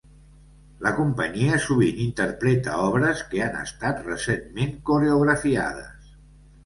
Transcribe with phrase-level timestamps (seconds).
[0.85, 6.15] La companyia sovint interpreta obres que han estat recentment coreografiades.